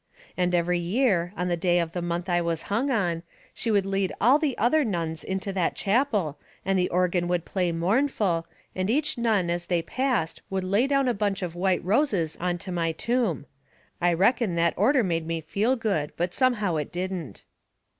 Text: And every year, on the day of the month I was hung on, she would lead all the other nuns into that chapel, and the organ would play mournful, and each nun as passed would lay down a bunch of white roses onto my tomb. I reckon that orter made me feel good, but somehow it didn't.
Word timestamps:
And 0.35 0.55
every 0.55 0.79
year, 0.79 1.31
on 1.37 1.47
the 1.47 1.55
day 1.55 1.77
of 1.77 1.91
the 1.91 2.01
month 2.01 2.27
I 2.27 2.41
was 2.41 2.63
hung 2.73 2.89
on, 2.89 3.21
she 3.53 3.69
would 3.69 3.85
lead 3.85 4.11
all 4.19 4.39
the 4.39 4.57
other 4.57 4.83
nuns 4.83 5.23
into 5.23 5.53
that 5.53 5.75
chapel, 5.75 6.39
and 6.65 6.79
the 6.79 6.89
organ 6.89 7.27
would 7.27 7.45
play 7.45 7.71
mournful, 7.71 8.47
and 8.75 8.89
each 8.89 9.19
nun 9.19 9.51
as 9.51 9.67
passed 9.85 10.41
would 10.49 10.63
lay 10.63 10.87
down 10.87 11.07
a 11.07 11.13
bunch 11.13 11.43
of 11.43 11.53
white 11.53 11.85
roses 11.85 12.35
onto 12.41 12.71
my 12.71 12.93
tomb. 12.93 13.45
I 14.01 14.13
reckon 14.13 14.55
that 14.55 14.73
orter 14.75 15.03
made 15.03 15.27
me 15.27 15.39
feel 15.39 15.75
good, 15.75 16.13
but 16.17 16.33
somehow 16.33 16.77
it 16.77 16.91
didn't. 16.91 17.43